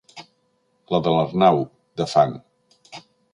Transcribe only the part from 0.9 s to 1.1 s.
La